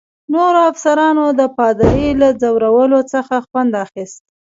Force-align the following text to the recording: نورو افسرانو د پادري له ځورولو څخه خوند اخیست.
نورو 0.33 0.59
افسرانو 0.71 1.25
د 1.39 1.41
پادري 1.57 2.07
له 2.21 2.29
ځورولو 2.41 2.99
څخه 3.13 3.35
خوند 3.47 3.71
اخیست. 3.85 4.21